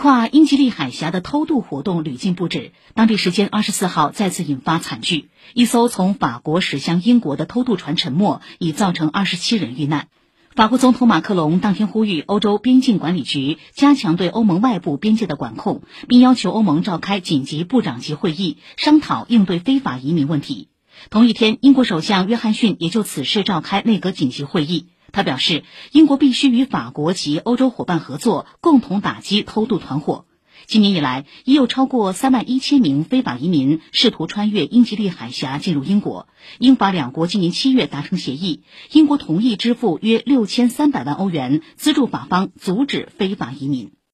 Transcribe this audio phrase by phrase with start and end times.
[0.00, 10.06] 跨英吉利海峡的偷渡活动屡禁不止，当地时间二十四号再次引发惨剧，一艘从法国驶向英国的偷渡船沉没，已造成二十七人遇难。
[10.54, 20.68] 法国总统马克龙当天呼吁欧洲边境管理局加强对欧盟外部边界的管控，并要求欧盟召开紧急部长级会议，商讨应对非法移民问题。
[21.10, 24.86] 同一天，英国首相约翰逊也就此事召开内阁紧急会议。
[25.18, 30.26] 他表示，英国必须与法国及欧洲伙伴合作，共同打击偷渡团伙。
[30.66, 36.28] 今年以来，已有超过三万一千名非法移民试图穿越英吉利海峡进入英国。
[36.60, 43.97] 英法两国今年七月达成协议，英国同意支付约六千三百万欧元，资助法方阻止非法移民。